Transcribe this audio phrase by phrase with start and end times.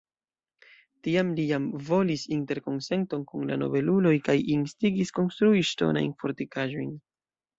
[1.07, 6.91] Tiam li jam volis interkonsenton kun la nobeluloj kaj instigis konstrui ŝtonajn fortikaĵojn.